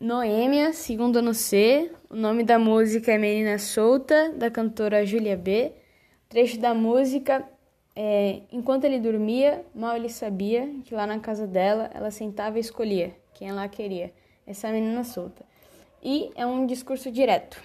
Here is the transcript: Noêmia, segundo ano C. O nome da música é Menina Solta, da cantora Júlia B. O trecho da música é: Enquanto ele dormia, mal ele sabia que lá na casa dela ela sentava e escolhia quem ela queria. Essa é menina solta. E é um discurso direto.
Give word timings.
Noêmia, 0.00 0.72
segundo 0.72 1.18
ano 1.18 1.34
C. 1.34 1.92
O 2.08 2.16
nome 2.16 2.42
da 2.42 2.58
música 2.58 3.12
é 3.12 3.18
Menina 3.18 3.58
Solta, 3.58 4.32
da 4.32 4.50
cantora 4.50 5.04
Júlia 5.04 5.36
B. 5.36 5.74
O 6.24 6.28
trecho 6.30 6.58
da 6.58 6.72
música 6.72 7.46
é: 7.94 8.40
Enquanto 8.50 8.84
ele 8.84 8.98
dormia, 8.98 9.62
mal 9.74 9.94
ele 9.94 10.08
sabia 10.08 10.70
que 10.86 10.94
lá 10.94 11.06
na 11.06 11.18
casa 11.18 11.46
dela 11.46 11.90
ela 11.92 12.10
sentava 12.10 12.56
e 12.56 12.62
escolhia 12.62 13.14
quem 13.34 13.50
ela 13.50 13.68
queria. 13.68 14.10
Essa 14.46 14.68
é 14.68 14.72
menina 14.72 15.04
solta. 15.04 15.44
E 16.02 16.30
é 16.34 16.46
um 16.46 16.64
discurso 16.64 17.10
direto. 17.10 17.62